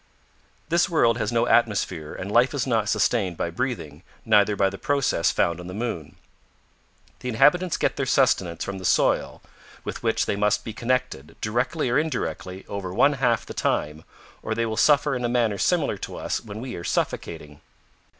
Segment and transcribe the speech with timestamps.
[0.69, 4.79] This world has no atmosphere and life is not sustained by breathing, neither by the
[4.79, 6.15] process found on the Moon.
[7.19, 9.43] The inhabitants get their sustenance from the soil
[9.83, 14.03] with which they must be connected, directly or indirectly over one half the time,
[14.41, 17.61] or they will suffer in a manner similar to us when we are suffocating.